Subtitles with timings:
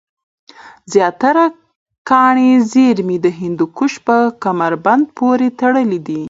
[0.93, 1.45] زیاتره
[2.09, 6.19] کاني زېرمي د هندوکش په کمربند پورې تړلې دی